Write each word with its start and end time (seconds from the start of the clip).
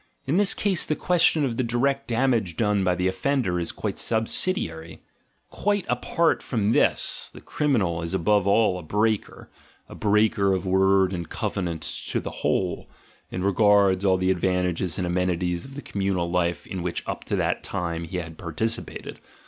In 0.25 0.37
this 0.37 0.55
case 0.55 0.83
the 0.83 0.95
question 0.95 1.45
of 1.45 1.57
the 1.57 1.63
direct 1.63 2.07
damage 2.07 2.57
done 2.57 2.83
by 2.83 2.95
the 2.95 3.07
offender 3.07 3.59
is 3.59 3.71
quite 3.71 3.99
sub 3.99 4.25
sidiary: 4.25 4.97
quite 5.51 5.85
apart 5.87 6.41
from 6.41 6.71
this 6.71 7.29
the 7.31 7.39
criminal* 7.39 8.01
is 8.01 8.15
above 8.15 8.47
all 8.47 8.79
a 8.79 8.81
breaker, 8.81 9.47
a 9.87 9.93
breaker 9.93 10.53
of 10.53 10.65
word 10.65 11.13
and 11.13 11.29
covenant 11.29 11.83
to 12.07 12.19
the 12.19 12.31
whole, 12.41 12.89
as 13.31 13.41
regards 13.41 14.03
all 14.03 14.17
the 14.17 14.31
advantages 14.31 14.97
and 14.97 15.05
amenities 15.05 15.65
of 15.65 15.75
the 15.75 15.83
communal 15.83 16.31
life 16.31 16.65
in 16.65 16.81
which 16.81 17.03
up 17.05 17.23
to 17.25 17.35
that 17.35 17.61
time 17.61 18.05
he 18.05 18.17
had 18.17 18.39
participated. 18.39 19.19